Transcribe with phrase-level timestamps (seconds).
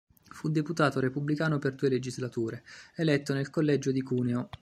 [0.31, 2.63] Fu deputato repubblicano per due legislature,
[2.95, 4.49] eletto nel collegio di Cuneo.